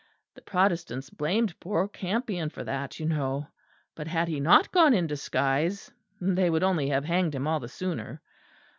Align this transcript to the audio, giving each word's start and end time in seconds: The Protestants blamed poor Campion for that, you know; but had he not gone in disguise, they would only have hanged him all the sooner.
The 0.33 0.41
Protestants 0.41 1.11
blamed 1.11 1.59
poor 1.59 1.87
Campion 1.87 2.49
for 2.49 2.63
that, 2.63 2.99
you 2.99 3.05
know; 3.05 3.45
but 3.95 4.07
had 4.07 4.27
he 4.29 4.39
not 4.39 4.71
gone 4.71 4.95
in 4.95 5.05
disguise, 5.05 5.91
they 6.19 6.49
would 6.49 6.63
only 6.63 6.89
have 6.89 7.05
hanged 7.05 7.35
him 7.35 7.45
all 7.45 7.59
the 7.59 7.67
sooner. 7.69 8.19